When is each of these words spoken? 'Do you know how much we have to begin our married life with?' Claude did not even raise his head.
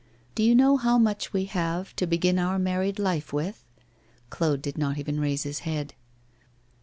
'Do 0.33 0.41
you 0.41 0.55
know 0.55 0.77
how 0.77 0.97
much 0.97 1.31
we 1.31 1.45
have 1.45 1.95
to 1.95 2.07
begin 2.07 2.39
our 2.39 2.57
married 2.57 2.97
life 2.97 3.31
with?' 3.31 3.63
Claude 4.31 4.59
did 4.63 4.75
not 4.75 4.97
even 4.97 5.19
raise 5.19 5.43
his 5.43 5.59
head. 5.59 5.93